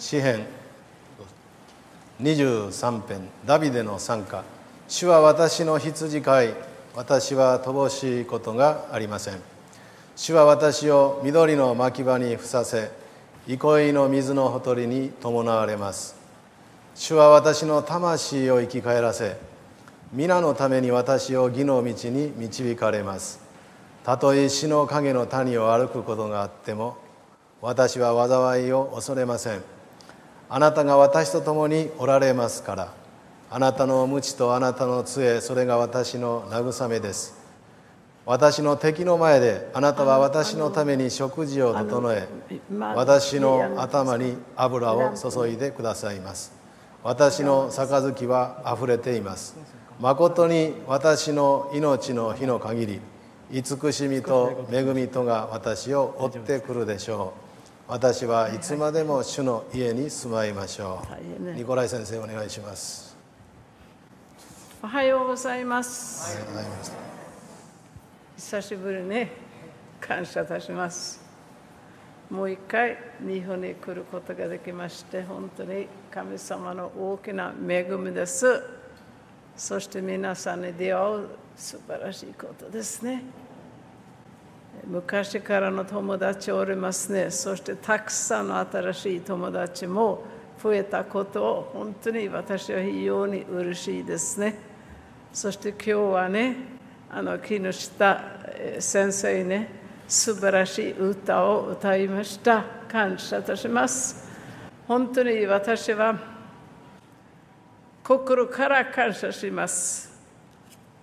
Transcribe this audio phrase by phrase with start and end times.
[0.00, 0.46] 詩編
[2.22, 4.44] 23編ダビデの参加
[4.88, 6.54] 主は私の羊飼い
[6.96, 9.34] 私は乏しいことがありません。
[10.16, 12.90] 主は私を緑の牧場にふさせ
[13.46, 16.16] 憩いの水のほとりに伴われます。
[16.94, 19.36] 主は私の魂を生き返らせ
[20.14, 23.38] 皆のために私を義の道に導かれます。
[24.02, 26.96] たとえ死の影の谷を歩くことがあっても
[27.60, 29.79] 私は災いを恐れません。
[30.52, 32.92] あなたが私と共におられますから
[33.50, 37.38] あなたの無知とあなたの杖それが私の慰めです。
[38.26, 42.28] 私の敵の前であなたは私のために食事を整え
[42.94, 46.52] 私の頭に油を注いでくださいます。
[47.02, 49.56] 私の杯はあふれています。
[50.00, 53.00] 誠に私の命の日の限り
[53.52, 57.39] 慈しみと恵みとが私を追ってくるでしょう。
[57.90, 61.02] 私はいつまでも主の家に住まいましょ
[61.42, 61.50] う。
[61.56, 63.16] ニコライ先生お願いします。
[64.80, 66.38] おはようございます。
[66.38, 66.92] おはようございます。
[68.36, 69.32] 久しぶりね。
[70.00, 71.20] 感謝いたします。
[72.30, 78.62] もう一回日本に来ることができまして本当に神様の大きな恵みです。
[79.56, 83.24] そして皆さんに出会う素晴らしいことですね
[84.90, 87.30] 昔からの友達おりますね。
[87.30, 90.24] そしてたくさんの新しい友達も
[90.60, 94.58] 増えたことを本当に私は非常に嬉しいですね。
[95.32, 96.56] そして今日はね
[97.08, 98.20] あの木下
[98.80, 99.68] 先生ね
[100.08, 102.64] 素晴らしい歌を歌いました。
[102.88, 104.28] 感謝いたします。
[104.88, 106.18] 本当に私は
[108.02, 110.20] 心から感謝します。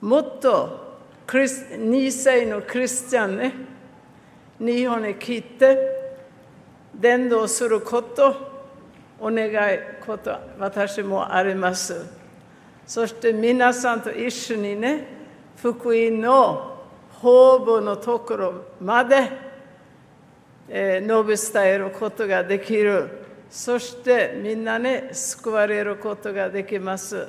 [0.01, 3.76] もっと2世のクリスチャンね
[4.59, 5.77] 日本に来て
[6.93, 8.57] 伝道すること
[9.19, 12.09] お願いこと私もあります。
[12.85, 15.05] そして皆さんと一緒にね
[15.57, 16.77] 福音の
[17.09, 19.31] 方々のところまで、
[20.69, 23.25] えー、述べ伝えることができる。
[23.49, 27.27] そしてみんなね救われることができます。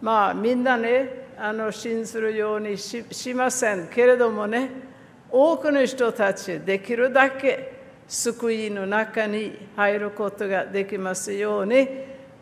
[0.00, 4.89] まあみんなねあの信ずるようにししませんけれどもね
[5.32, 11.88] 多くの人たちできるだけ救いの中に入ることができますように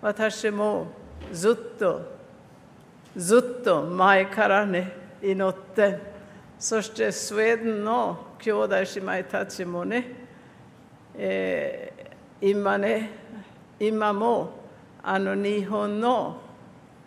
[0.00, 0.86] 私も
[1.32, 2.18] ずっと
[3.16, 5.98] ずっと前からね祈って
[6.58, 10.06] そしてスウェーデンの兄弟姉妹たちもね、
[11.14, 13.10] えー、今ね
[13.80, 14.50] 今も
[15.02, 16.40] あの日本の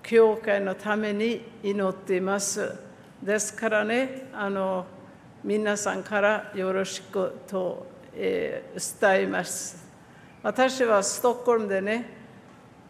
[0.04, 2.76] 教会のために祈っています。
[3.22, 4.86] ですからねあの
[5.44, 9.84] 皆さんからよろしくと、えー、伝えます。
[10.44, 12.06] 私はストックホルムでね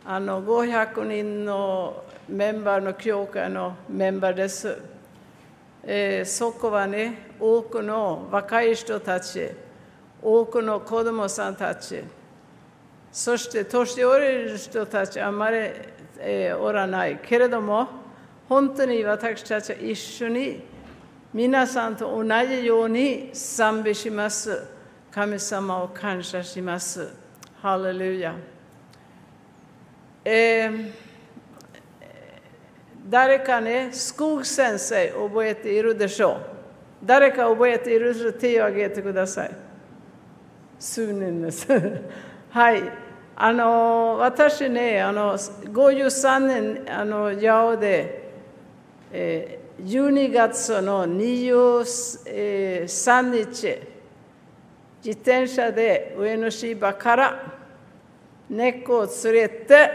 [0.06, 4.78] あの500人のメンバーの教会のメンバーです、
[5.84, 9.50] えー、そこはね多くの若い人たち
[10.22, 12.04] 多くの子供さんたち
[13.14, 15.58] そして年寄りの人たちあまり、
[16.20, 17.20] えー、おらない。
[17.24, 17.88] けれども
[18.50, 20.71] 本当に私たちは一緒に
[21.34, 24.68] 皆さんと同じように賛美します。
[25.10, 27.22] 神様を感謝します。
[27.62, 28.36] ハレルヤ、
[30.26, 30.92] えー、
[33.08, 36.46] 誰かねスクー先生覚えているでしょう
[37.06, 39.56] 誰か覚えている人手を挙げてください
[40.80, 41.68] 数年です
[42.50, 42.82] はい
[43.36, 48.34] あの私ねあの53年あの八尾で、
[49.12, 53.80] えー12月の23日
[55.04, 57.58] 自転車で上野芝から
[58.50, 59.92] 猫を連れて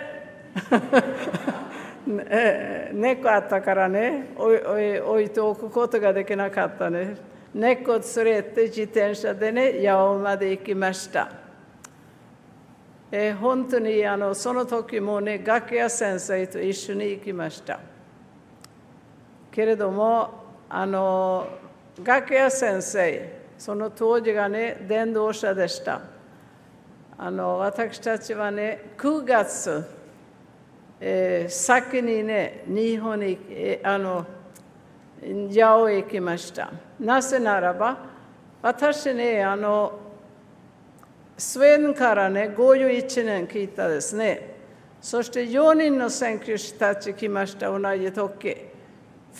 [2.92, 7.16] 猫あったからね置いておくことができなかったね。
[7.54, 11.30] 猫を連れて自転車でね八尾まで行きました。
[13.10, 17.78] えー、本当にあのその時もね楽屋先生と一緒に行きました。
[19.56, 20.28] けれども
[20.68, 21.48] あの
[22.04, 26.02] 楽屋先生その当時がね伝道者でした。
[27.16, 29.88] あの私たちはね9月、
[31.00, 34.26] えー、先にね日本に、えー、あの
[35.50, 36.70] 八尾へ行きました。
[37.00, 37.96] なぜならば
[38.60, 39.98] 私ねあの
[41.38, 44.54] スウェーデンからね51年聞いたですね。
[45.00, 47.70] そして4人の選挙師たち来ました。
[47.70, 48.75] 同じ時。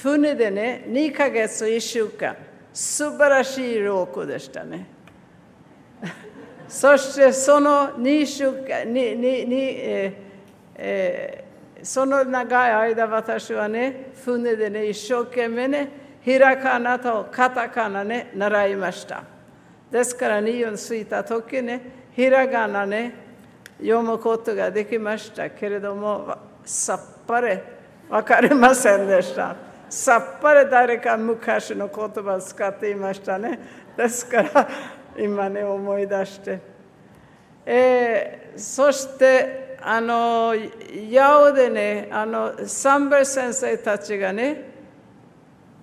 [0.02, 2.36] 船でね、2ヶ月1週間、
[2.72, 4.86] 素晴らしいロークでしたね。
[6.68, 10.14] そしてその2週間、えー
[10.76, 11.46] えー
[11.82, 15.88] その長い間私はね船でね一生懸命ね
[16.22, 19.22] ひらかなとカタカナね習いました。
[19.90, 23.14] ですから日本着いた時ねひらがなね
[23.78, 27.58] 読むことができましたけれどもさっぱり
[28.08, 29.65] 分かりませんでした。
[29.96, 33.58] さっぱり誰か昔の言葉を使っていましたね。
[33.96, 34.68] ですから
[35.18, 36.60] 今ね思い出して、
[37.64, 40.54] えーそしてあの
[41.10, 44.64] 八尾でねあのサンベル先生たちがね、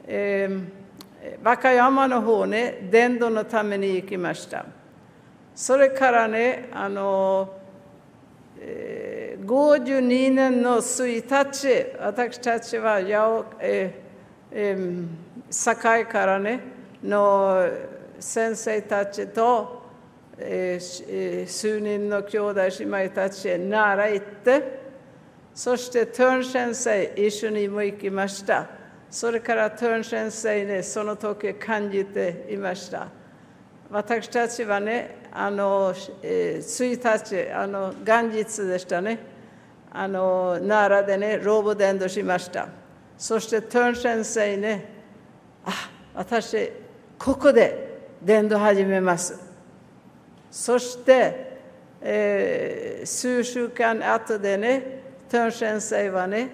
[0.05, 4.65] えー、和歌山の方ね伝道のために行きました。
[5.55, 7.51] それからねあの、
[8.59, 14.02] えー、52年の1日私たちは八尾、えー
[14.55, 15.07] えー、
[15.49, 16.61] 堺からね
[17.03, 17.67] の
[18.19, 19.83] 先生たちと
[20.37, 24.83] えー数人の兄弟姉妹たちへ習いって
[25.53, 28.67] そしてトゥン先生一緒にも行きました
[29.09, 33.07] それからトゥン先生ねその時感じていました
[33.91, 39.19] 私たちはねあの、えー、1日あの元日でしたね
[39.91, 42.82] あの奈良でねローブ伝道しました
[43.23, 44.85] そしてトゥン先生ね
[45.63, 45.71] あ
[46.13, 46.69] 私
[47.17, 49.39] ここで伝道始めます
[50.51, 51.57] そして、
[52.01, 56.49] えー数週間後でね、トン先生はね、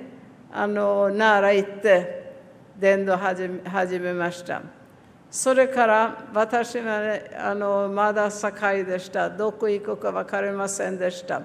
[0.51, 2.33] あの奈良行って
[2.79, 4.61] 伝道始め始めました。
[5.29, 9.29] それから私はね、あのまだ堺でした。
[9.29, 11.41] どこ行くか分かりませんでした。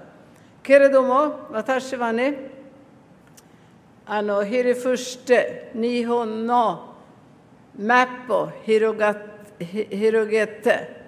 [0.63, 2.54] けれども、私はね、
[4.07, 6.95] あのひれ伏して日本の
[7.79, 9.17] マップを広が
[9.59, 11.05] ひ広げて、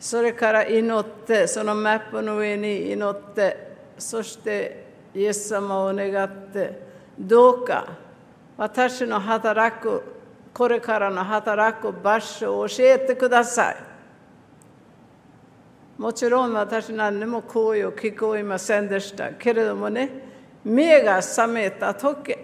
[0.00, 6.80] それから祈って、そのマップの上に祈って、そしてイエス様を願って、
[7.18, 7.96] どうか
[8.56, 10.02] 私の働く、
[10.54, 13.76] これからの働く場所を教えてください。
[15.98, 20.10] もちろん私何にも声を聞こえませんでしたけれどもね、
[20.66, 22.36] 目が覚めた時、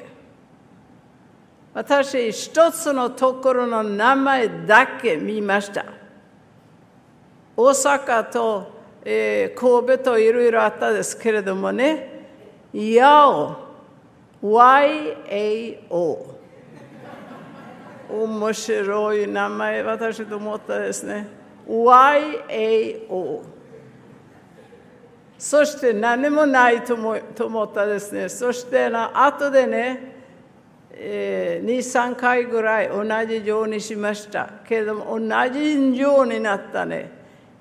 [1.74, 5.84] 私一つのところの名前だけ見ました。
[7.56, 12.28] 大阪と、えー神戸といろいろあったですけれどもね、
[12.72, 13.56] YAO、
[14.40, 16.32] YAO。
[18.08, 21.26] 面白い名前、私と思ったですね。
[21.66, 23.51] YAO。
[25.42, 28.28] そして何もないと思と思ったですね。
[28.28, 30.14] そしてな後でね、
[30.92, 34.48] えー、2、3回ぐらい同じようにしました。
[34.64, 37.10] けれども同じようになったね。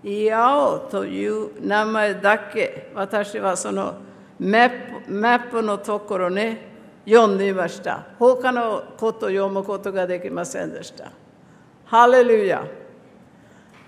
[0.03, 3.95] イヤオという名前だけ私はその
[4.39, 6.67] マップマップのところね
[7.03, 8.09] 読んでいました。
[8.19, 11.11] 他のこと読むことができませんでした。
[11.85, 12.63] ハレルヤ。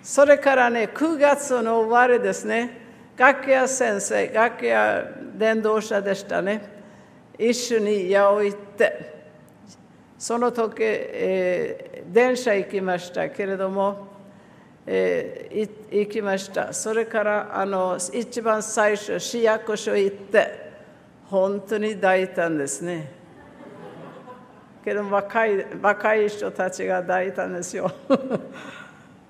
[0.01, 2.82] それからね、9月の終わりですね、
[3.15, 5.05] 楽屋先生、楽屋
[5.37, 6.61] 伝道者でしたね、
[7.37, 9.13] 一緒に矢を行って、
[10.17, 14.07] その時、えー電車行きましたけれども、
[14.85, 16.73] えー行きました。
[16.73, 20.71] それからあの一番最初、市役所行って、
[21.25, 23.11] 本当に大胆ですね。
[24.83, 27.91] けど若い若い人たちが大胆ですよ。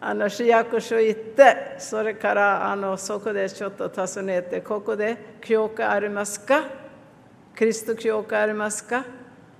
[0.05, 6.65] あの市役所行って、それからあのそこでちょっと尋ねて、ここで教会ありますか？
[7.55, 9.05] キリスト教会ありますか？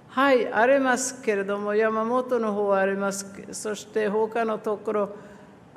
[0.09, 3.25] はい、ありますけれども、山本の方はあります。
[3.53, 5.15] そして他のところ、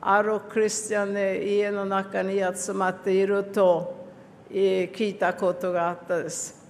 [0.00, 4.08] あるクリスチャンで家の中に集まっていると
[4.50, 6.66] 聞いたことがあったです。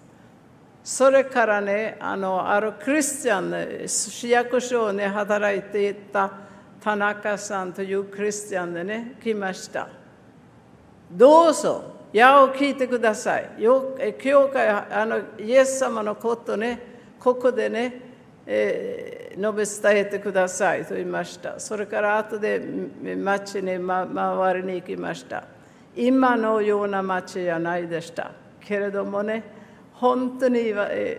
[0.84, 6.45] それからね、あのあるクリスチャンね、市役所をね、働いていた
[6.86, 9.88] 田中さんというクリスチャンでね、来ました。
[11.10, 13.50] どうぞ、矢を聞いてください。
[14.20, 16.80] 教会、あのイエス様のことね、
[17.18, 18.02] ここでね、
[18.46, 21.60] えー述べ伝えてくださいと言いました。
[21.60, 25.44] それから後で町に、ま、回りに行きました。
[25.94, 28.30] 今のような町じゃないでした。
[28.60, 29.42] けれどもね、
[29.98, 30.72] 本当に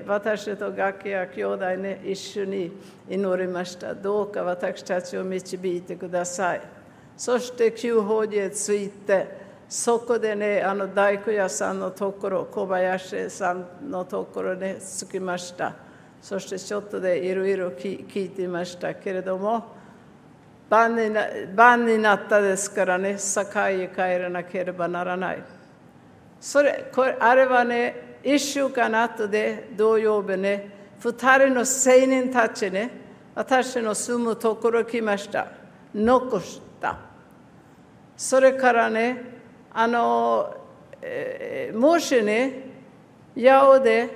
[0.05, 2.71] 私と楽や兄弟ね、一緒に
[3.09, 3.95] 祈りました。
[3.95, 6.61] どうか私たちを導いてください。
[7.17, 15.73] そして旧法寺へ着いて、そこでね、あの大工屋さんのところ、小林さんのところに着きました。
[16.21, 19.75] そしてちょっとでいろいろ聞いていましたけれども、
[20.69, 25.43] 晩にな晩になったですからね、堺へ帰らなければならない。
[26.39, 30.69] それ、これあれはね、一週間後で土曜日ね、
[30.99, 32.91] 二人の青年たちね、
[33.33, 35.47] 私の住むところ来ました。
[35.95, 36.97] 残した。
[38.17, 39.23] それからね、
[39.71, 40.53] あの、
[41.01, 42.63] えーもしね、
[43.33, 44.09] 八尾で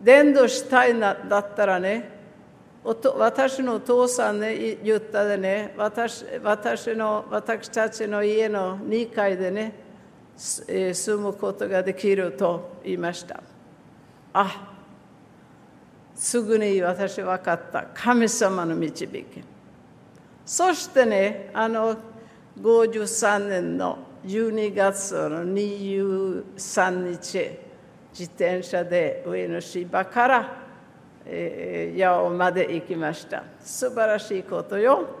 [0.00, 2.08] 伝道したいなだったらね、
[2.82, 9.89] 私のお父さんね言ったでね私私の私たちの家の2階でね、
[10.40, 13.42] 住むことができると言いました
[14.32, 14.74] あ
[16.14, 19.24] すぐに私分かった神様の導き
[20.46, 21.96] そしてねあの
[22.58, 27.58] 53年の12月の23日
[28.10, 30.56] 自転車で上野芝から
[31.26, 35.19] えー八尾まで行きました素晴らしいことよ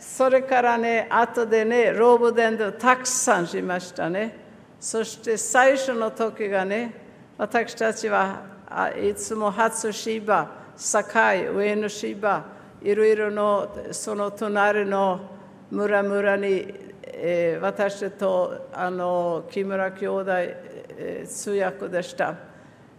[0.00, 4.34] それからね後でねローブ伝道たくさんしましたね。
[4.80, 6.94] そして最初の時がね
[7.36, 8.42] 私たちは
[8.98, 12.44] いつも初芝堺上野芝
[12.82, 15.20] いろいろのその隣の
[15.70, 16.66] 村々に、
[17.04, 22.34] えー私とあの木村兄弟、えー通訳でした。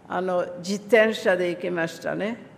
[0.07, 2.50] あの自転車で行きましたね。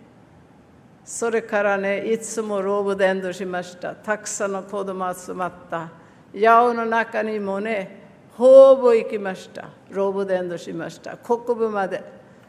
[1.04, 5.90] それからねいつもローブ伝道しましたたくさんの子供集まった
[6.34, 8.04] 八尾の中にもね
[8.36, 12.02] ほぼ行きましたローブ伝道しました国部まで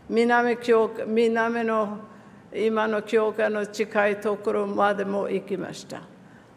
[0.10, 2.00] 南教南の
[2.54, 6.02] 今の教会の近いところまでも行きました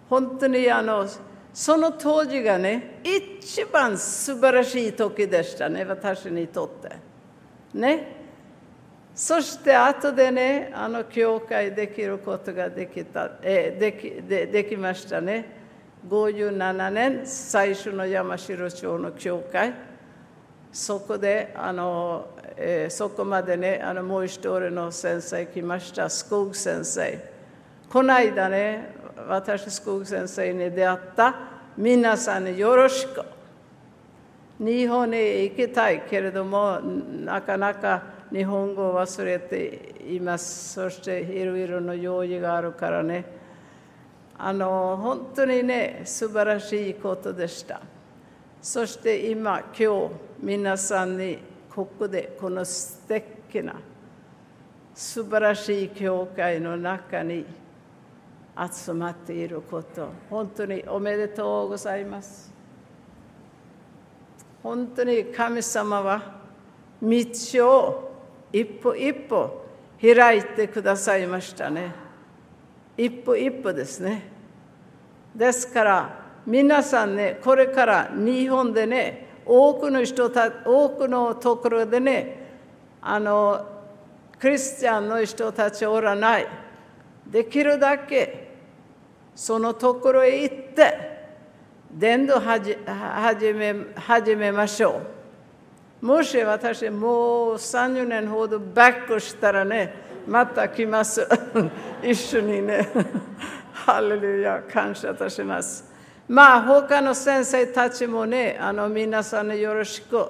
[0.09, 1.07] 本当にあの
[1.53, 6.97] その当時がね一番素晴らしい時でしたね私にとって
[7.77, 8.18] ね
[9.19, 15.57] そして後でねあの教会できることができた、えーできでできましたね。
[16.09, 19.75] 57年最初の山城町の教会。
[20.71, 26.09] そこであの、えーそこまでねあのもう一人の先生来ました。
[26.09, 27.33] スコーグ先生。
[27.91, 28.95] この間ね
[29.29, 31.35] 私スコーグ先生に出会った。
[31.77, 33.25] 皆さんによろしく。
[34.61, 40.75] 日本に行きたいけれどもなかなか日本語を忘れています。
[40.75, 43.25] そしていろいろな用事があるからね。
[44.37, 47.81] あの本当にね素晴らしいことでした。
[48.61, 51.39] そして今今日皆さんに
[51.75, 53.75] ここでこの素敵な
[54.95, 57.47] 素晴らしい教会の中に
[58.57, 62.53] 集まっていること本当におめでとうございます。
[64.63, 66.39] 本当に神様は
[67.01, 67.17] 道
[67.71, 68.08] を
[68.53, 69.65] 一歩一歩
[70.01, 71.93] 開いてくださいましたね。
[72.97, 74.31] 一歩一歩ですね。
[75.35, 82.49] ですから皆さんねこれから日本でね多くの人た多くのところでね
[83.01, 83.67] あの
[84.39, 86.47] クリスチャンの人たちおらない。
[87.27, 88.49] できるだけ
[89.35, 91.19] そのところへ行って
[91.93, 92.77] 伝道始
[93.53, 95.18] め始めましょう。
[96.01, 99.95] もし私もう30年ほどバックしたらね
[100.27, 101.27] また来ます。
[102.03, 102.89] 一緒にね。
[103.73, 105.91] ハレルヤ感謝いたします。
[106.29, 110.27] まあ他の先生たちもねあの皆さんよろしく、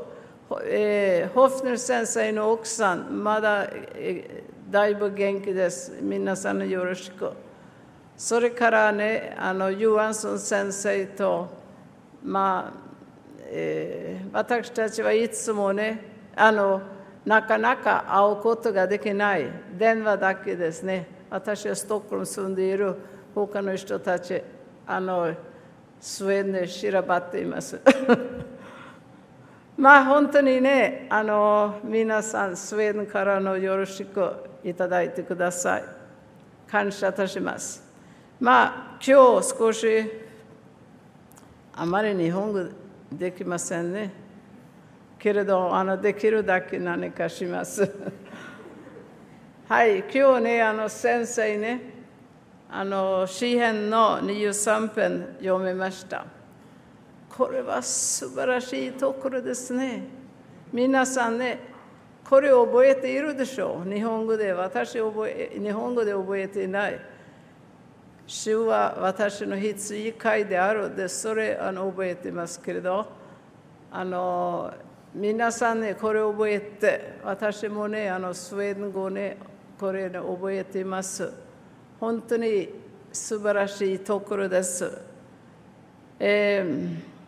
[0.64, 5.98] えーホフネル先生の奥さんまだ、えーだいぶ元気です。
[6.00, 7.32] 皆さんよろしく。
[8.16, 11.58] それからねあのユアンソン先生と
[12.24, 12.87] まあ、
[13.50, 16.00] えー私たちはいつもね
[16.36, 16.82] あの
[17.24, 21.06] なかなか会うことができない電話だけですね。
[21.30, 22.96] 私はストックルに住んでいる
[23.34, 24.40] 他の人たち
[24.86, 25.34] あの
[26.00, 27.80] スウェーデンで調ばっています。
[29.76, 34.32] まあ本当にねあの皆さんスウェーデンからのよろしく
[34.64, 35.84] いただいてください。
[36.66, 37.82] 感謝いたします。
[38.40, 39.86] まあ今日少し
[41.74, 44.10] あまり日本語できませんね。
[45.18, 47.90] けれどあのできるだけ何かします。
[49.68, 51.80] はい今日ねあの先生ね
[52.70, 56.26] あの詩編の23編読めました。
[57.28, 60.04] これは素晴らしいところですね。
[60.72, 61.60] 皆さんね
[62.28, 63.90] これを覚えているでしょう。
[63.90, 67.00] 日本語で私覚え日本語で覚えていない。
[68.28, 70.94] 主は私の羊飼いである。
[70.94, 73.06] でそれあの覚えてますけれど。
[73.90, 74.70] あの
[75.14, 79.38] 皆さんねこれを覚えて私もねあのスウェーデン語ね
[79.80, 81.32] これね覚えています。
[81.98, 82.68] 本当に
[83.10, 85.00] 素晴らしいところです。
[86.20, 87.18] えー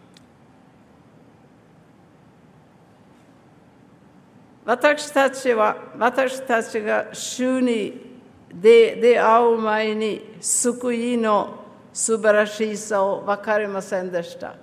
[4.62, 8.09] 私たちは私たちが主に
[8.52, 14.54] 出出会う前に救いの素晴らしさを分かりませんでした。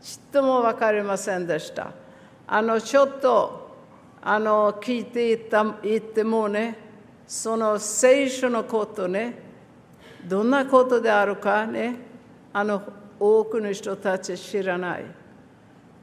[0.00, 1.92] ちっとも分かりませんでした。
[2.46, 3.64] あのちょっと
[4.22, 6.78] あの聞いていたいてもね、
[7.26, 9.38] その聖書のことね、
[10.26, 11.96] どんなことであるかね、
[12.52, 12.82] あの
[13.18, 15.04] 多くの人たち知らない。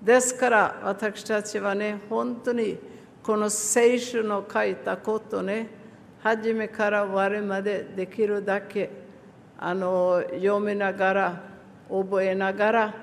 [0.01, 2.77] ですから私たちはね、本当に
[3.21, 5.80] この聖書の書いたことね、
[6.23, 8.89] 初めから終わりまでできるだけ
[9.57, 11.43] あの読みながら、
[11.89, 12.93] 覚えながら、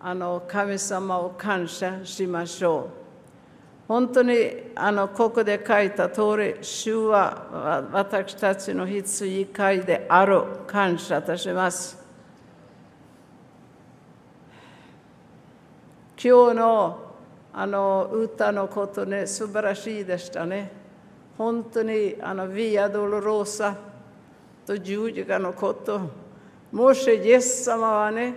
[0.00, 3.04] あの神様を感謝しましょう。
[3.86, 4.34] 本当に
[4.74, 11.96] あのここで書いた通り、主は私たちの羊飼いである感謝いたします。
[16.22, 17.14] 今日の
[17.52, 20.83] あの歌のことね、素晴らしいでしたね。
[21.36, 23.76] 本当にあのヴィアドロローサ
[24.66, 26.00] と十字架のこと、
[26.72, 28.34] もしイエス様はね、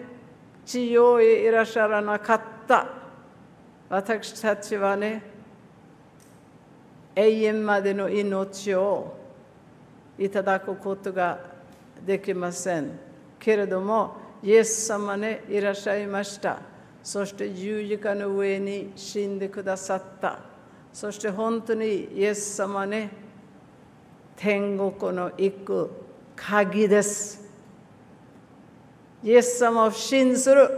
[0.65, 2.87] 地上へいらっしゃらなかった。
[3.89, 5.23] 私たちはね、
[7.15, 9.15] 永遠までの命を
[10.19, 11.39] いただくことが
[12.05, 12.91] できません。
[13.39, 16.59] けれども、イエス様ね、いらっしゃいました。
[17.01, 20.56] そして十字架の上に死んでくださった。
[20.99, 23.11] そして本当にイエス様ね、
[24.35, 25.91] 天国の行く
[26.35, 27.47] 鍵です。
[29.23, 30.71] イエス様を信ずる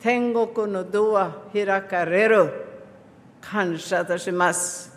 [0.00, 2.50] 天国のドア開かれる
[3.38, 4.96] 感謝いたします。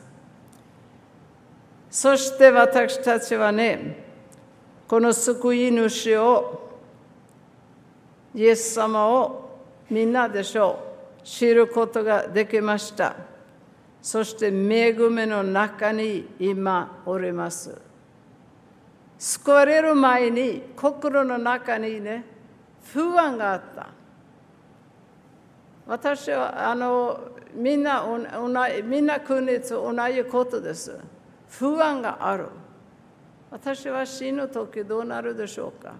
[1.89, 4.01] そして私たちはね、
[4.87, 6.79] この救い主を、
[8.33, 9.59] イエス様を
[9.89, 10.79] みんなでしょ
[11.21, 13.30] う、知ることができました。
[14.01, 17.79] そして恵みの中に今おります。
[19.19, 22.25] 救われる前に心の中にね、
[22.83, 23.89] 不安があった。
[25.85, 27.19] 私はあの
[27.53, 28.17] みんなお
[28.49, 30.97] なみんな国と同じことです。
[31.49, 32.47] 不安がある。
[33.51, 35.93] 私は死ぬ時どうなるでしょうか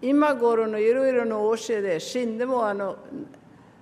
[0.00, 2.96] 今頃のいろいろな教えで死んでもあの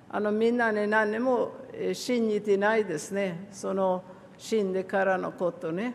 [0.08, 1.52] あのみんなに何も
[1.92, 3.48] 信じてないですね。
[3.52, 4.02] その
[4.36, 5.94] 死んでからのことね。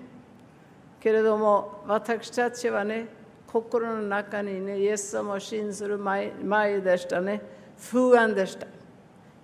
[1.00, 3.08] けれども私たちはね、
[3.48, 7.42] 心の中にね、イエス様を信ずる前前でしたね。
[7.78, 8.68] 不安でした。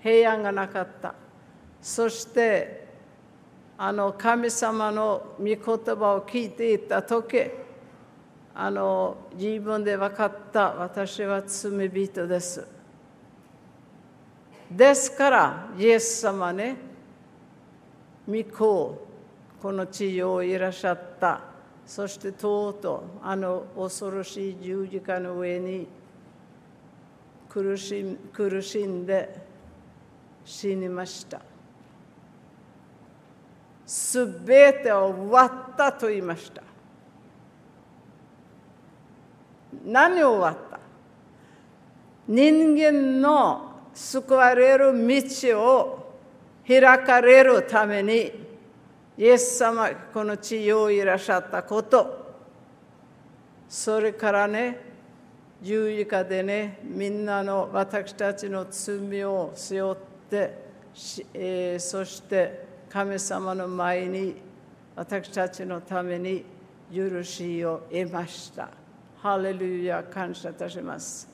[0.02, 1.14] 平安がなかった。
[1.82, 2.88] そして、
[3.78, 7.50] あの神様の御言葉を聞いていた時
[8.54, 12.81] あの自分で分かった私は罪人です。
[14.76, 16.78] ですから、イエス様ね、
[18.28, 19.08] 御子、
[19.62, 21.42] この地上いらっしゃった。
[21.86, 25.88] そしてとうとうあの恐ろしい十字架の上に
[27.50, 29.36] 苦し苦しんで
[30.46, 31.42] 死にました。
[33.86, 36.64] すべてを終わったと言いました。
[39.84, 40.80] 何を終わった？
[42.28, 46.18] 人間の救われる道を
[46.68, 48.32] 開かれるために
[49.18, 52.36] イエス様この地上いらっしゃったこと
[53.68, 54.80] それからね
[55.62, 59.98] 十字架でねみんなの私たちの罪を背負っ
[60.30, 60.58] て、
[61.34, 64.36] えー、そして神様の前に
[64.96, 66.44] 私たちのために
[66.94, 68.70] 許しを得ました。
[69.22, 71.31] ハレルヤ感謝いたします。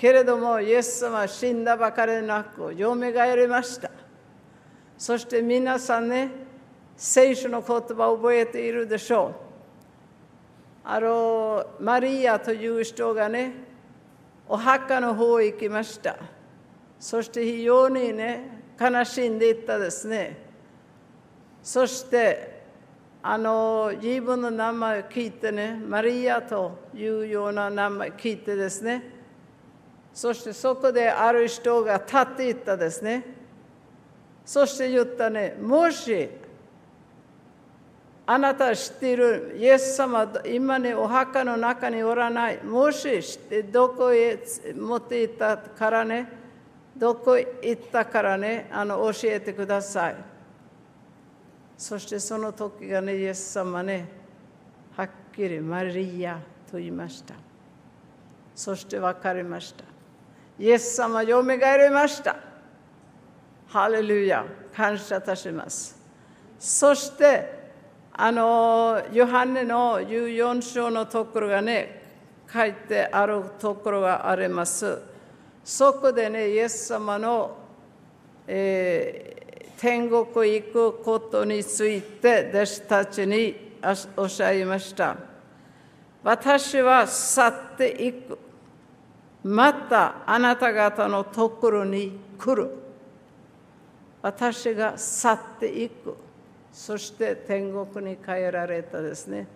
[0.00, 3.90] けれども、イエス様は死んだばかりなく、よみがえりました。
[4.96, 6.30] そして皆さんね、
[6.96, 9.34] 聖書の言葉を覚えているでしょう。
[10.84, 13.52] あの、マリアという人がね、
[14.48, 16.16] お墓の方へ行きました。
[16.98, 20.38] そして非常にね、悲しんでいったですね。
[21.62, 22.62] そして、
[23.22, 29.19] あの自分の名前を聞いてね、マリアというような名前を聞いてですね、
[30.12, 33.24] そしてそこである人が立っていったですね。
[34.44, 36.28] そして言ったね、もし
[38.26, 42.62] あなた知っているイエス様、今ね、お墓の中におらない。
[42.62, 44.38] もし知ってどこへ
[44.76, 46.28] 持って行ったからね、
[46.96, 50.16] どこへ行ったからね、あの教えてください。
[51.76, 54.06] そしてその時がね、イエス様ね、
[54.96, 57.34] はっきりマリアと言いました。
[58.60, 59.89] そして分かりました
[60.60, 62.36] イエス様よみがえりました。
[63.66, 64.44] ハレルヤ。
[64.76, 65.98] 感謝いたします。
[66.58, 67.58] そして
[68.12, 72.02] あのヨハネの14章のところがね
[72.52, 75.00] 書いてあるところがあります。
[75.64, 77.56] そこでねイエス様の、
[78.46, 79.40] えー
[79.80, 83.78] 天国行くことについて弟子たちに
[84.14, 85.16] おっしゃいました。
[86.22, 88.49] 私は去っていく。
[89.42, 92.70] またあなた方のところに来る。
[94.22, 96.16] 私が去っていく。
[96.72, 99.46] そして天国に帰られたですね。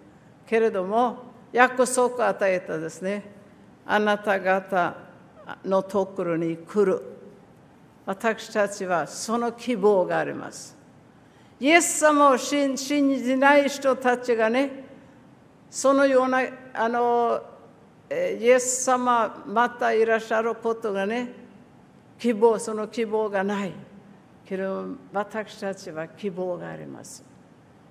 [0.47, 1.18] けれども
[1.53, 3.23] 約束を与えたですね。
[3.87, 4.97] あなた方
[5.64, 7.03] のところに来る。
[8.07, 10.77] 私たちはその希望があります。
[11.61, 14.85] イエス様を信じない人たちがね
[15.70, 16.42] そのような
[16.75, 17.42] あの
[18.40, 21.33] イエス様またいらっしゃることがね
[22.18, 23.72] 希望その希望がない
[24.46, 27.24] けど私たちは希望があります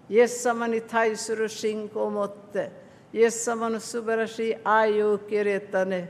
[0.10, 2.72] イエス様に対する信仰を持って
[3.14, 6.10] イエス様の素晴らしい愛を受け入れたね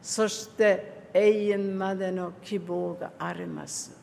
[0.00, 3.96] そして永遠までの希望があります。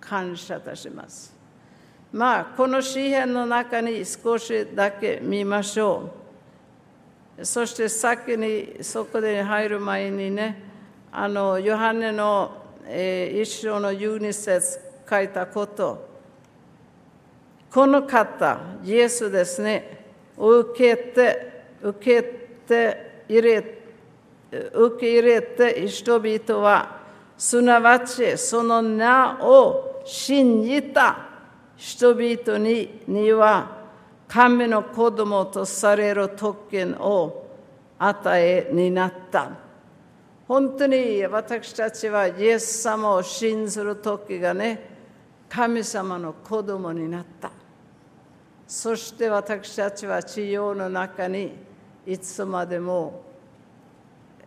[0.00, 1.34] 感謝いたします。
[2.12, 6.27] まあ、この詩篇の中に少しだけ見ましょう。
[7.42, 10.60] そして先にそこで入る前にね、
[11.12, 12.50] あの、ヨハネの、
[12.84, 16.08] えー、一章のユニセス書いたこと。
[17.70, 20.04] この方、イエスですね、
[20.36, 22.22] 受けて、受け
[22.66, 23.78] て入れ、
[24.50, 26.98] 受け入れて人々は
[27.36, 31.28] すなわちその名を信じた
[31.76, 33.77] 人々にには
[34.28, 37.46] 神の子供とされる特権を
[37.98, 39.50] 与えになった。
[40.46, 44.96] 本当に私たちはイエス様を信ずる時がね、
[45.48, 47.50] 神様の子供になった。
[48.66, 51.52] そして私たちは地上の中に
[52.06, 53.28] いつまでも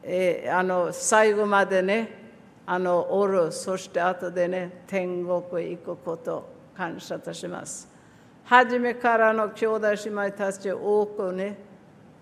[0.04, 2.10] えー、あの最後までね
[2.66, 7.88] あのおるそして後でね天国へ行くこと感謝いたします
[8.46, 11.58] 初めからの兄弟姉妹たち多くね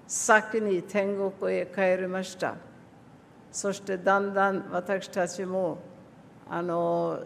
[0.08, 2.55] 先に天国へ帰りました。
[3.51, 5.79] そしてだんだん私たちも
[6.49, 7.19] あの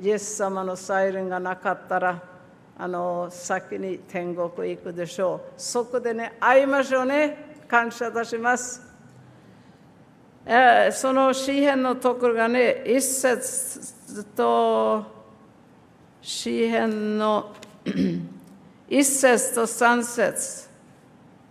[0.00, 2.22] イエス様のサイレンがなかったら
[2.76, 5.52] あの先に天国へ行くでしょう。
[5.56, 7.54] そこでね会いましょうね。
[7.68, 8.82] 感謝いたします。
[10.46, 15.02] えー、その詩篇のところがね、一節と
[16.20, 17.54] 詩篇の
[18.88, 20.68] 一節と三節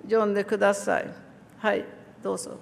[0.03, 1.07] 読んでください。
[1.59, 1.85] はい、
[2.21, 2.57] どうぞ。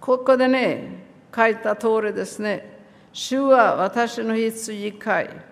[0.00, 2.80] ここでね、書いた通りですね、
[3.12, 5.51] 主は私の羊飼い。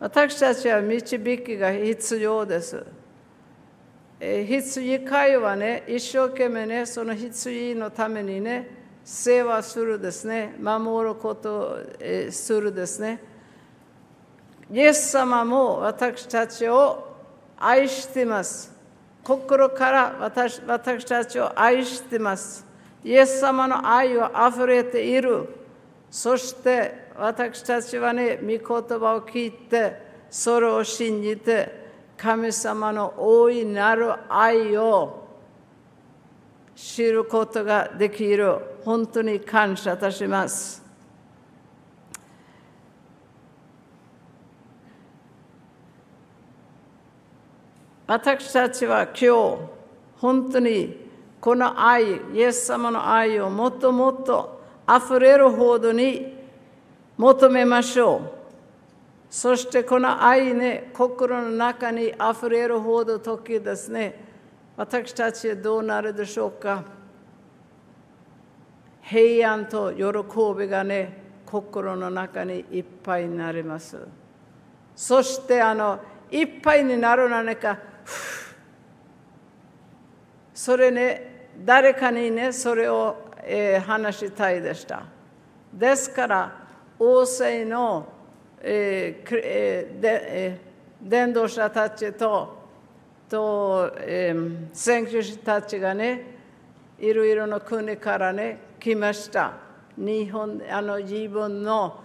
[0.00, 2.86] 私たちは導きが必要です。
[4.18, 11.78] 羊飼いはね、一生懸命ね、その羊のためにね、世話するですね、守ることを
[12.30, 13.22] するですね。
[14.72, 17.16] イエス様も私たちを
[17.58, 18.72] 愛しています。
[19.22, 22.64] 心から私私たちを愛しています。
[23.04, 25.59] イエス様の愛はあふれている。
[26.10, 35.28] そして私たちはね、御言葉を聞いて、それを信じて、神様の大いなる愛を
[36.74, 38.58] 知ることができる。
[38.84, 40.82] 本当に感謝いたします。
[48.06, 49.58] 私たちは今日、
[50.18, 50.96] 本当に
[51.40, 54.59] この愛、イエス様の愛をもっともっと
[54.96, 56.34] 溢れるほどに
[57.16, 58.40] 求めましょう。
[59.30, 64.24] そしてこの愛ね、心の中に溢れるほど時ですね、
[64.76, 66.82] 私たちはどうなるでしょうか。
[69.02, 70.02] 平安と喜
[70.58, 73.98] びがね、心の中にいっぱいになります。
[74.96, 76.00] そしてあの、
[76.30, 77.78] いっぱいになる何か、
[80.54, 85.04] それね、誰かにね、それを、えー、話したいでした。
[85.72, 86.52] ですから、
[86.98, 88.06] 王政の、
[88.60, 92.60] えーえーでえー、伝道者たちと
[93.30, 96.38] と、えー、選挙師たちがね、
[96.98, 99.54] いろいろな国からね、来ました。
[99.96, 102.02] 日本あの自分の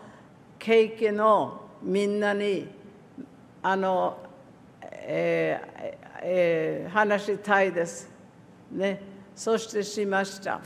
[0.59, 2.67] 経験をみんなに
[3.63, 4.17] あの、
[4.81, 8.09] えーえー、話したいです、
[8.71, 9.01] ね、
[9.35, 10.59] そしてしました。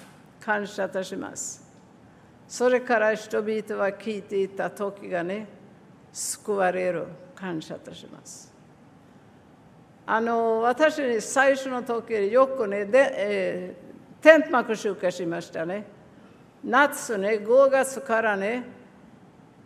[0.50, 1.64] 感謝いたします
[2.48, 5.48] それから人々は聞いていた時がね
[6.12, 8.52] 救われる感謝いたします
[10.08, 15.86] あの私に最初の時よくねで、えー、天幕集会しましたね
[16.64, 18.64] 夏ね5月からね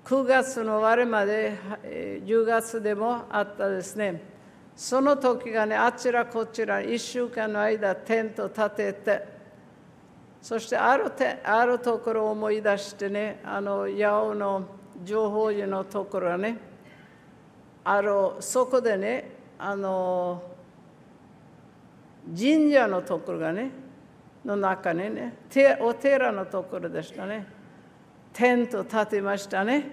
[0.03, 4.21] 9月の終わりまでえ10月でもあったですね
[4.75, 9.32] その時がねあちらこちら1週間の間テント立てて
[10.43, 14.63] そしてあるてあるところを思い出してねあの八尾の
[15.05, 16.57] 情報寺のところはね
[17.85, 20.43] あのそこでねあの
[22.37, 23.71] 神社のところがね
[24.43, 25.33] の中にね
[25.79, 27.47] お寺のところでしたね。
[28.33, 29.85] テント立てましたね。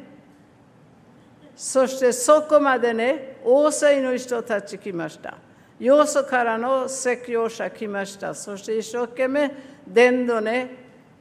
[1.54, 5.38] そしてそこまでね大勢の人たち来ました。
[5.80, 8.34] よそからの説教者来ました。
[8.34, 9.50] そして一生懸命
[9.88, 10.70] 伝道ね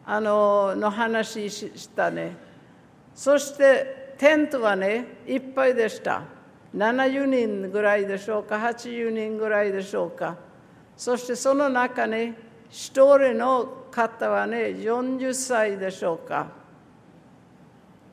[0.05, 2.35] あのの話したね。
[3.15, 6.23] そしてテントはねいっぱいでした。
[6.75, 10.35] 70人ぐらいでしょうか80人ぐらいでしょうか。
[10.97, 12.33] そしてその中に
[12.69, 16.47] 一人の方はね40歳でしょうか。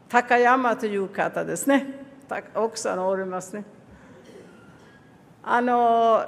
[0.09, 2.06] 高山という方ですね。
[2.54, 3.64] 奥さんおりますね。
[5.48, 6.26] あの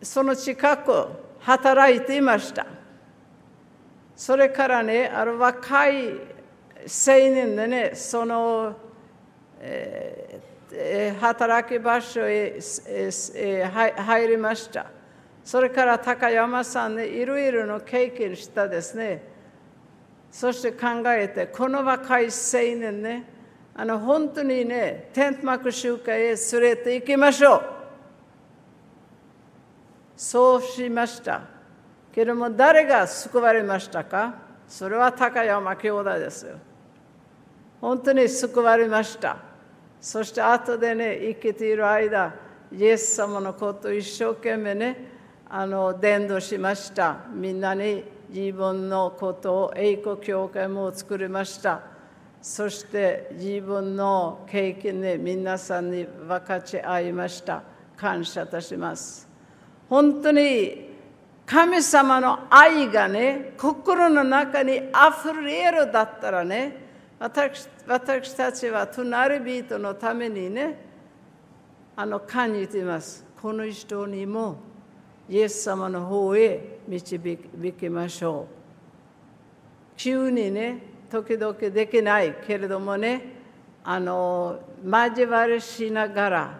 [0.00, 1.08] その近く
[1.40, 2.66] 働いていました。
[4.16, 6.18] それからねある若い青
[7.06, 8.74] 年でねその、
[9.60, 14.86] えー、働き場所へ、えー、入りました。
[15.44, 19.22] それから高山さんねいろいろの経験したですね。
[20.30, 22.30] そして考えてこの若い青
[22.78, 23.39] 年ね
[23.74, 27.62] あの本当にね天幕集会へ連れて行きましょう
[30.16, 31.42] そうしました
[32.12, 34.34] けれども誰が救われましたか？
[34.68, 36.56] それは高山兄弟ですよ。
[37.80, 39.38] 本当に救われました。
[40.00, 42.34] そして後でね、生きている間、
[42.72, 45.08] イエス様のことを一生懸命ね、
[45.48, 47.16] あの伝道しました。
[47.32, 51.80] みんなに自分のことを栄光教会も作りました。
[52.42, 57.62] そして自分の経験で皆さんに分かち合いました。
[57.96, 59.28] 感謝いたします。
[59.88, 60.88] 本当に
[61.44, 66.76] 神様の愛がね、心の中にあふれるだったらね、
[67.18, 70.78] 私私たちは隣人のためにね、
[71.94, 73.26] あの感じています。
[73.42, 74.56] この人にも
[75.28, 77.18] イエス様の方へ導
[77.78, 78.54] きましょう。
[79.96, 83.22] 急にね、時々できないけれどもね、
[83.82, 86.58] あの交わりしながら、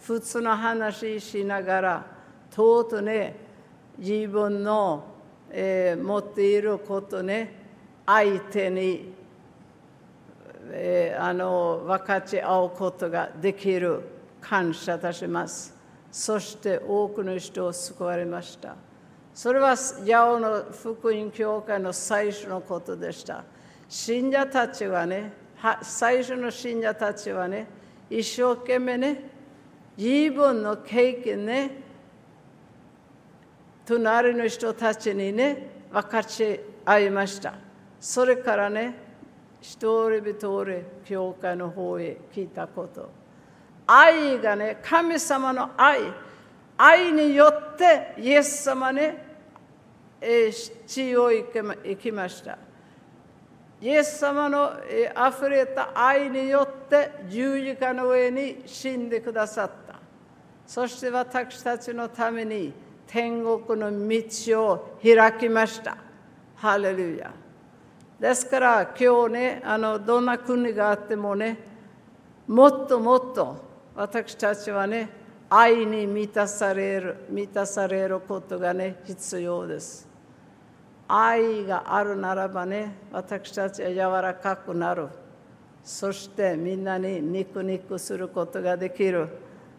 [0.00, 2.06] 普通の話しながら、
[2.50, 3.46] とうとうね、
[3.98, 5.04] 自分の、
[5.50, 7.54] えー、持っていることね
[8.04, 9.12] 相手に、
[10.70, 14.02] えー、あの分かち合うことができる
[14.40, 15.74] 感謝いたします。
[16.12, 18.76] そして多くの人を救われました。
[19.34, 23.44] それは八尾の福音教会の最初のことでした。
[23.88, 25.32] 信者たちはね
[25.82, 27.66] 最初の信者たちはね
[28.10, 29.22] 一生懸命ね
[29.96, 31.70] 自分の経験ね
[33.84, 37.54] 隣の人たちにね分かち合いました。
[38.00, 38.94] それからね
[39.60, 39.78] 一
[40.10, 43.10] 人一人教会の方へ聞いたこと。
[43.86, 46.00] 愛がね神様の愛。
[46.78, 49.24] 愛によってイエス様ね、
[50.20, 50.52] え
[50.86, 51.46] 地を行
[51.96, 52.58] きました。
[53.86, 54.72] イエス様の
[55.14, 60.00] あふれた愛によって十字架の上に死んでくださった
[60.66, 62.72] そして私たちのために
[63.06, 65.96] 天国の道を開きました。
[66.56, 67.32] ハレルヤ。
[68.18, 71.56] ですから今日ね、あのどんな国があってもね、
[72.48, 73.56] もっともっと
[73.94, 75.08] 私たちはね、
[75.48, 80.15] 愛に満たされる、満たされることがね、必要です。
[81.08, 85.08] 愛があるならばね、私たちは柔らかくなる。
[85.82, 89.28] そしてみんなに肉肉することができる。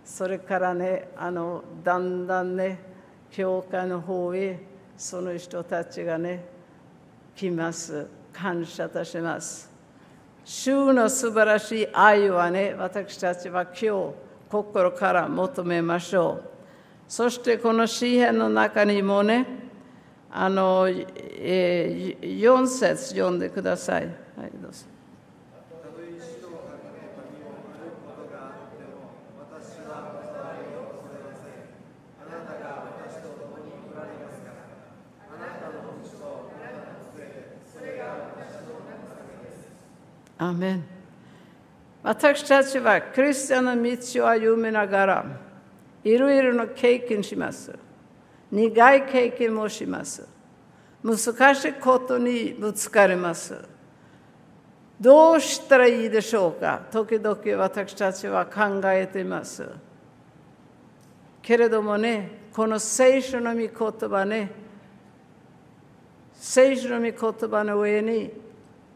[0.06, 2.88] それからね、あのだんだんね、
[3.32, 4.60] 教会の方へ
[4.98, 6.46] その人たちがね
[7.36, 9.70] 来ます感謝いたします
[10.44, 13.88] 主の素晴らしい愛はね私たちは今日
[14.50, 16.50] 心から求めましょう
[17.08, 19.46] そしてこの詩篇の中にもね
[20.30, 24.06] あの、えー、4節読んでください。
[24.06, 24.14] はい、
[24.62, 24.86] どうぞ。
[40.40, 40.84] アメン
[42.04, 45.26] 私たちはクリスチャンの道を歩みながら
[46.04, 47.74] いろいろな経験します
[48.52, 50.28] 苦い経験もします
[51.04, 51.18] 難
[51.56, 53.58] しいことにぶつかります
[55.00, 59.70] どうしたらいいでしょうか時々私たちは考えています
[61.42, 64.52] けれどもねこの聖書の御言葉ね
[66.34, 68.32] 聖書の御言葉の上に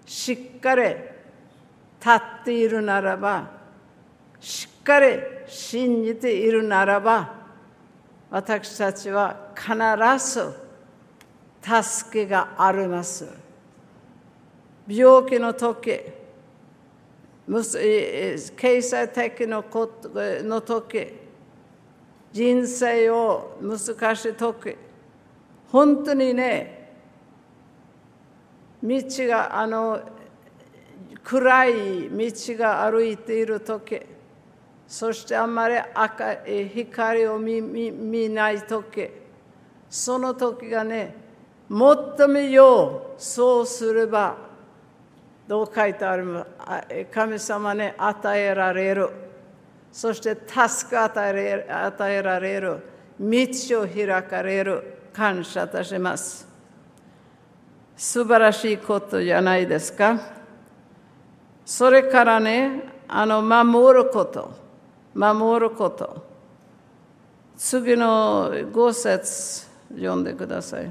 [0.05, 3.51] しっかり立っているならば
[4.39, 7.40] しっかり信じているならば
[8.31, 9.75] 私たちは必
[10.25, 10.55] ず
[11.61, 13.27] 助けがあります。
[14.87, 15.99] 病気の時
[17.47, 20.09] 経済的のこと
[20.43, 21.07] の時
[22.31, 24.77] 人生を難しい時
[25.69, 26.91] 本当にね
[28.81, 29.99] 道があの
[31.23, 34.01] 暗い道が歩いている時
[34.91, 35.75] そしてあんまり
[36.75, 39.09] 光を見見ない時
[39.89, 41.15] その時がね
[41.69, 44.35] 最もようそうすれば
[45.47, 46.45] どう書いてある
[47.09, 49.09] 神様に与えられる。
[49.93, 52.83] そして助け与え与えられる。
[53.17, 54.97] 道を開かれる。
[55.13, 56.47] 感謝いたします。
[57.95, 60.19] 素晴らしいことじゃないですか。
[61.65, 64.61] それからね、あの、守ること。
[65.13, 66.25] 守ること。
[67.57, 70.89] 次の五節読んでください。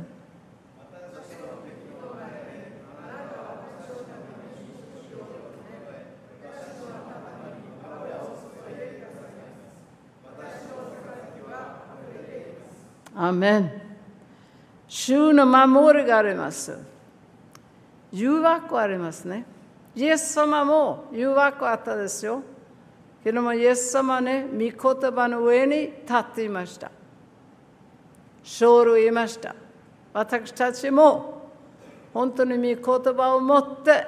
[13.17, 13.71] アメン。
[14.89, 16.79] 主の守りがあります。
[18.13, 19.45] 誘惑ありますね。
[19.95, 22.43] イエス様も誘惑あったですよ。
[23.23, 26.91] けども、イエス様ね、御言葉の上に立っていました。
[28.43, 29.55] 勝利をいました。
[30.13, 31.51] 私たちも
[32.13, 34.05] 本当に御言葉を持って、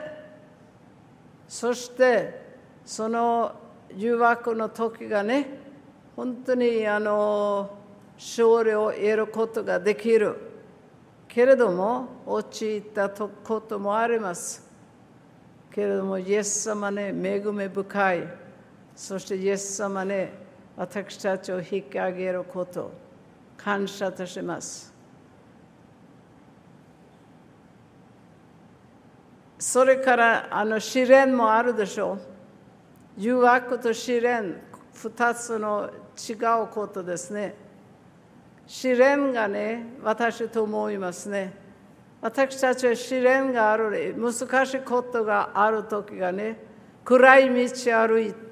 [1.47, 2.41] そして
[2.85, 3.55] その
[3.95, 5.47] 誘惑の時がね、
[6.17, 7.79] 本当にあの
[8.17, 10.37] 勝利を得ることができる。
[11.29, 14.71] けれども、陥ったこともあります。
[15.73, 18.42] けれども、イエス様ね、恵み深い。
[18.95, 20.33] そしてイエス様ね、
[20.77, 22.91] 私たちを引き上げること、
[23.57, 24.93] 感謝いたします。
[29.59, 32.21] それからあの試練もあるでしょう。
[33.17, 34.61] 誘惑と試練、
[34.95, 37.55] 二つの違うことですね。
[38.67, 41.53] 試練がね、私と思いますね。
[42.21, 46.59] 私たちは試練がある、難しいことがある時がね、
[47.05, 48.52] 暗い道歩いて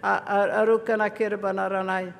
[0.00, 2.12] 歩かなければならない。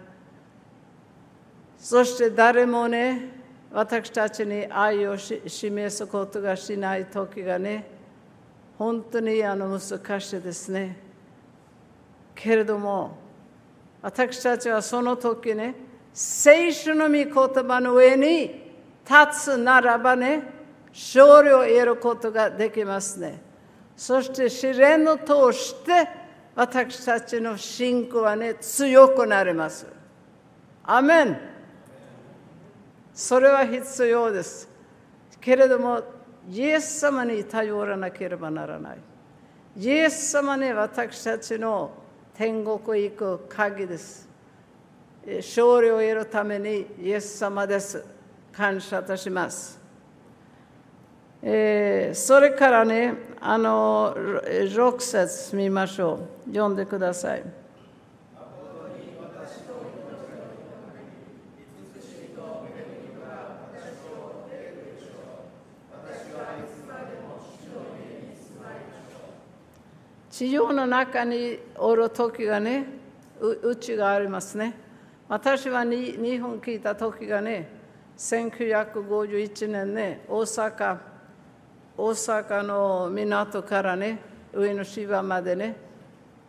[1.79, 3.41] そして誰もね、
[3.73, 7.87] 私たちに愛を示すことがしない時がね、
[8.77, 10.97] 本当にあの難しいですね。
[12.35, 13.17] けれども、
[14.03, 15.75] 私たちはその時ね、
[16.13, 18.71] 聖書の御言葉の上に
[19.05, 20.43] 立つならばね、
[20.93, 23.41] 勝利を得ることができますね。
[23.97, 26.20] そして試練を通して
[26.61, 29.87] 私たちの信仰はね、強くなります。
[30.85, 31.41] アメン
[33.15, 34.69] それは必要です。
[35.41, 36.03] けれども、
[36.51, 38.99] イエス様に頼らなければならない。
[39.79, 41.93] イエス様に私たちの
[42.35, 44.29] 天国へ行く鍵です。
[45.39, 48.05] 勝利を得るためにイエス様です。
[48.53, 49.80] 感謝いたします。
[51.43, 56.53] えー、それからね、あの、6節見ましょう。
[56.53, 57.43] 読んでください。
[70.31, 72.87] 地上の中におる時がね、
[73.41, 74.75] うちがありますね。
[75.29, 77.69] 私は日本聞いた時がね、
[78.17, 81.10] 1951年ね、大阪、
[82.01, 84.21] 大阪の港からね、
[84.55, 85.77] 上野芝までね、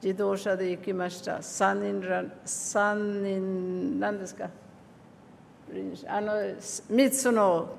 [0.02, 1.40] 自動車で行きました。
[1.40, 4.50] 3人ら、3人、何ですか？
[6.08, 7.76] あの、3つの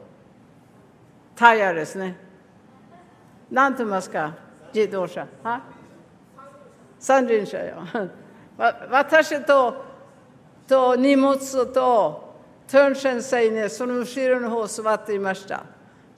[1.34, 2.14] タイヤですね。
[3.50, 4.34] 何と言いますか？
[4.74, 5.26] 自動車。
[5.42, 5.62] は？
[6.98, 7.76] 三輪車よ。
[8.90, 9.82] 私と
[10.68, 12.36] と荷物と
[12.68, 15.64] トゥン先生ね、その後ろの方座っていました。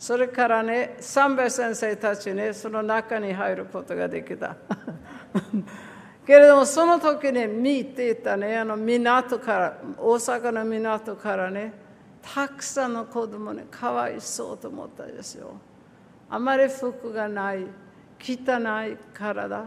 [0.04, 4.54] それからね、三兵衛先生たちね、その中に入ることができた。
[6.26, 11.72] けれども、その時ね、見ていたね、あの港から、大阪の港からね、
[12.20, 15.52] たくさんの子供ね、かわいそうと思ったんですよ。
[16.28, 17.66] あまり服がない、
[18.20, 19.64] 汚い体、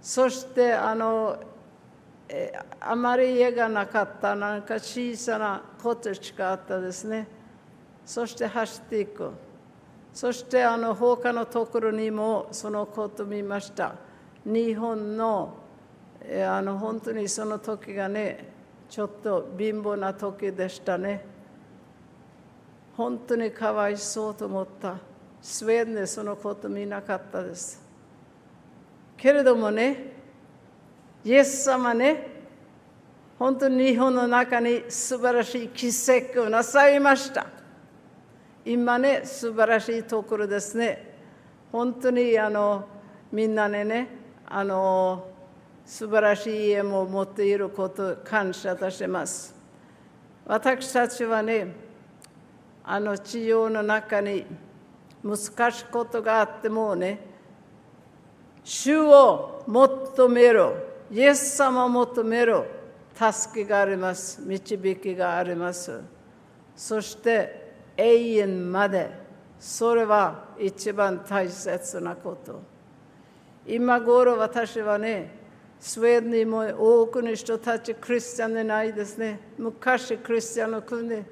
[0.00, 1.38] そしてあの、
[2.80, 7.41] あまり家がなかった、なんか小さなコテージがあったですね。
[8.04, 9.30] そして走っていく。
[10.12, 13.94] そしてあの他のところにもそのこと見ました。
[14.44, 15.58] 日本の
[16.46, 18.48] あの本当にその時がね、
[18.88, 21.24] ちょっと貧乏な時でしたね。
[22.96, 24.96] 本当にかわいそうと思った。
[25.40, 27.82] スウェーデンでそのこと見なかったです。
[29.16, 30.12] けれどもね、
[31.24, 32.28] イエス様ね、
[33.38, 37.61] 本当に日本の中に素晴らしい奇跡をなさいました。
[38.64, 41.12] 今ね、素晴らしいところですね。
[41.72, 42.86] 本当にあの
[43.32, 44.08] みんなでね、
[44.46, 45.26] あの
[45.84, 49.54] 素晴らしい家も持っていること感謝いたします。
[50.46, 51.74] 私たちはね、
[52.84, 54.44] あの治療の中に
[55.24, 57.18] 難しいことがあってもね、
[58.62, 60.72] 主を求める、
[61.10, 62.62] イエス様を求める
[63.14, 66.00] 助けがあります、導きがあります。
[66.76, 67.61] そして
[67.96, 69.10] 永遠まで、
[69.58, 72.62] それは一番大切なこと。
[73.66, 75.42] 今頃私はね、
[75.78, 79.40] スウェーデンにも多くの人たちクリスチャンでないですね。
[79.58, 81.24] 昔クリスチャンの国で、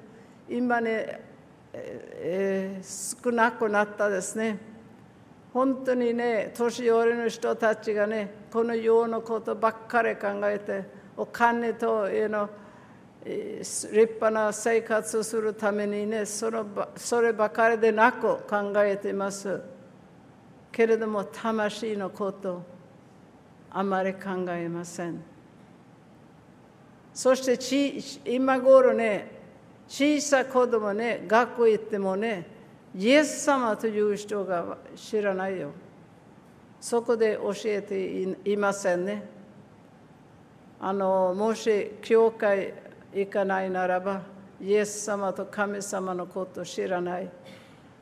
[0.49, 1.21] 今ね、
[1.73, 4.57] えー、少なくなったですね。
[5.53, 10.83] 本当にね、年寄りの人たちがね、この世のことばっかり考えて、
[11.17, 12.47] お金と、you know、
[13.23, 16.65] 立派な生活をするためにねその
[16.95, 19.61] そればかりでなく考えています。
[20.71, 22.63] けれども魂のこと
[23.69, 25.21] あまり考えません。
[27.13, 29.39] そして今頃ね
[29.87, 32.47] 小さい子供ね学校行ってもね
[32.95, 35.71] イエス様という人が知らないよ。
[36.79, 39.23] そこで教えていませんね。
[40.79, 42.73] あのもし教会
[43.13, 44.21] 行かないならば、
[44.59, 47.29] イエス様と神様のことを知らない。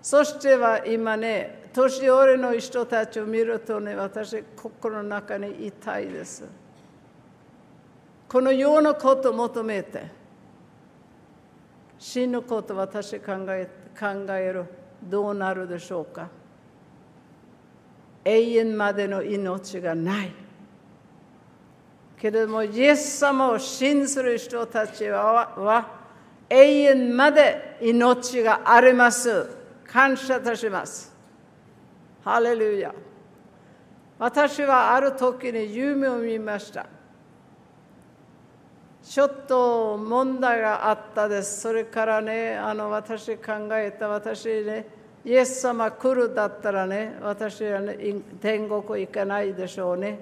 [0.01, 6.45] そしては今ね、年寄りの人たちを見るとね、私、心の中に痛いです。
[8.27, 10.07] この世のことを求めて、
[11.97, 13.67] 死ぬこと私考え
[13.99, 14.65] 考える。
[15.03, 16.29] どうなるでしょうか
[18.25, 20.48] 永遠までの命がない。
[22.19, 25.87] けれども、イエス様を信ずる人たちは
[26.49, 29.49] 永遠まで命があります。
[29.85, 31.15] 感謝いたします。
[32.23, 32.93] ハレルヤ。
[34.19, 36.85] 私はある時に夢を見ました。
[39.01, 41.61] ちょっと問題があったです。
[41.61, 44.87] それからね、あの私考えた私ね、
[45.23, 47.97] イエス様来るだったらね、私は、ね、
[48.41, 50.19] 天国行かないでしょうね。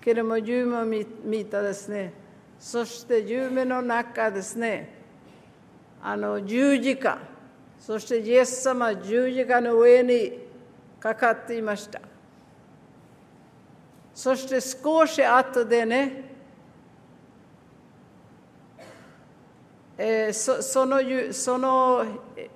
[0.00, 2.12] けれども夢を見たですね。
[2.58, 4.94] そして夢の中ですね、
[6.02, 7.18] あの十字架、
[7.78, 10.38] そしてイエス様十字架の上に
[10.98, 12.00] かかっていました。
[14.14, 16.24] そして少し後でね、
[19.96, 20.98] えー、そその
[21.32, 22.04] その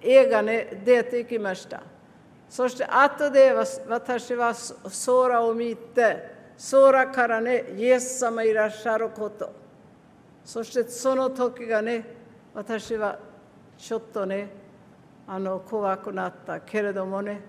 [0.02, 1.82] 絵がね出てきました。
[2.50, 3.52] そして後で
[3.88, 4.54] 私は
[5.06, 6.33] 空を見て、
[6.70, 9.52] 空からね、イエス様いらっしゃること。
[10.44, 12.04] そしてその時がね、
[12.54, 13.18] 私は
[13.76, 14.48] ちょっとね、
[15.26, 17.40] あの怖くなったけれどもね、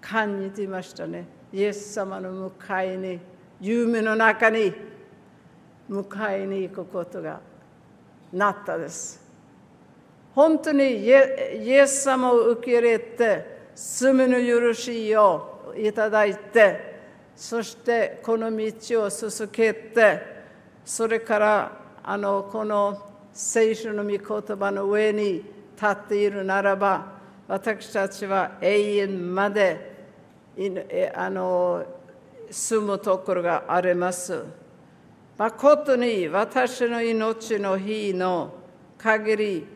[0.00, 1.26] 感じていましたね。
[1.52, 3.20] イエス様の迎えに、
[3.60, 4.72] 夢の中に
[5.88, 7.40] 迎えに行くことが
[8.32, 9.26] なったです。
[10.34, 16.87] 本当にイエス様を受け入れて、罪の許しをいただいて、
[17.38, 20.20] そしてこの道を続けて、
[20.84, 21.72] それから
[22.02, 23.00] あのこの
[23.32, 27.12] 聖書の御言葉の上に立っているならば、
[27.46, 30.08] 私たちは永遠まで
[31.14, 31.86] あの
[32.50, 34.44] 住むところがあります。
[35.38, 38.52] 誠に私の命の日の
[38.98, 39.66] 限り、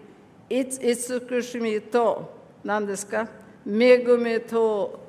[0.51, 3.29] 慈しみと何ですか
[3.65, 5.01] 恵みと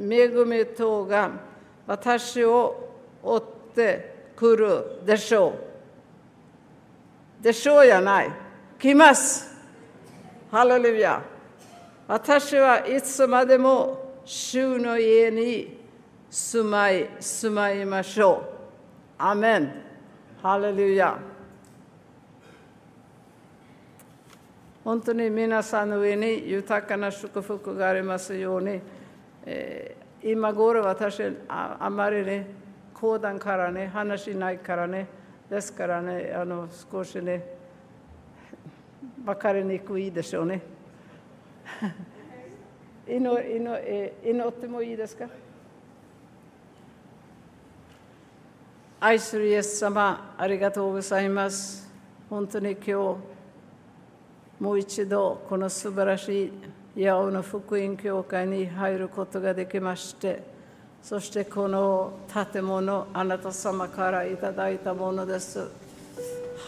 [0.00, 1.47] 恵みとが
[1.88, 2.90] 私を
[3.22, 3.42] 追っ
[3.74, 5.58] てくるでしょ
[7.40, 7.42] う。
[7.42, 8.30] でしょうやない。
[8.78, 9.56] 来ます。
[10.50, 11.22] ハレルヤ。
[12.06, 15.78] 私はいつまでも主の家に
[16.28, 18.44] 住まい、住まいましょ
[19.18, 19.22] う。
[19.22, 19.72] アメン。
[20.42, 21.18] ハレルヤ。
[24.84, 28.78] 本当に皆さんの上に豊かな祝福がありますように、
[29.46, 32.46] えー今頃私ああまりね
[32.92, 35.06] 講談からね話しないからね
[35.48, 37.44] ですからねあの少しね
[39.24, 40.62] 分かりにくいでしょうね
[43.06, 45.26] 祈祈え祈ってもいいですか
[49.00, 51.88] 愛するイエス様ありがとうございます
[52.28, 52.92] 本当に今日
[54.58, 56.52] もう一度この素晴らしい
[57.00, 60.42] 八尾の福音教会に入ることができまして
[61.00, 62.18] そしてこの
[62.52, 65.68] 建物あなた様からいただいたものです。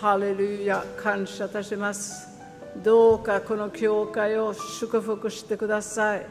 [0.00, 2.28] ハレルヤ感謝いたします。
[2.76, 6.26] どうかこの教会を祝福してください。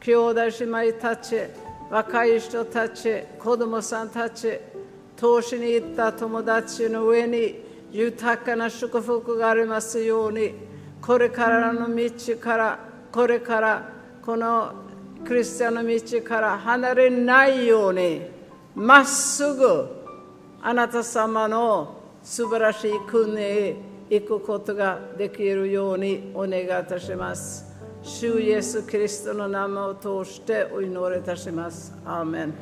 [0.00, 1.36] 兄弟姉妹たち
[1.90, 4.58] 若い人たち子供さんたち
[5.16, 7.56] 投資に行った友達の上に
[7.92, 10.54] 豊かな祝福がありますように
[11.02, 13.88] これからの道からこれから
[14.24, 14.72] この
[15.24, 18.22] クリスチャンの道から離れないように
[18.74, 19.88] まっすぐ
[20.60, 21.94] あなた様の
[22.24, 23.76] 素晴らしい国へ
[24.10, 27.72] 行くことができるようにお願いいたします。
[28.02, 31.94] 主イエス・キリストの名前を通してお祈りいたします。
[32.04, 32.54] アーメン